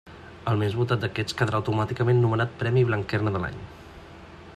[0.51, 3.61] El més votat d'aquests quedarà automàticament nomenat Premi Blanquerna de l'any.